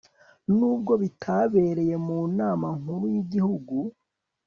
n'ubwo 0.55 0.93
bitabereye 1.01 1.95
mu 2.05 2.17
nama 2.39 2.67
nkuru 2.79 3.05
y'igihugu 3.13 3.75